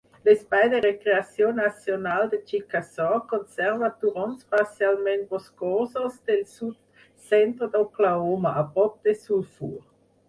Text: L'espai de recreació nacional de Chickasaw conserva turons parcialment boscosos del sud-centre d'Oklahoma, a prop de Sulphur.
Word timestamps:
L'espai 0.27 0.63
de 0.69 0.77
recreació 0.83 1.49
nacional 1.57 2.23
de 2.31 2.39
Chickasaw 2.51 3.19
conserva 3.33 3.89
turons 4.05 4.49
parcialment 4.55 5.23
boscosos 5.35 6.19
del 6.31 6.43
sud-centre 6.55 7.73
d'Oklahoma, 7.77 8.59
a 8.65 8.69
prop 8.79 8.99
de 9.09 9.15
Sulphur. 9.25 9.75